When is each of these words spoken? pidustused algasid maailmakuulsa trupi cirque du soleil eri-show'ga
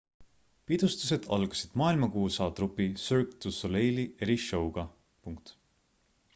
pidustused 0.69 1.27
algasid 1.37 1.75
maailmakuulsa 1.81 2.47
trupi 2.61 2.89
cirque 3.03 3.39
du 3.45 3.55
soleil 3.61 4.03
eri-show'ga 4.09 4.89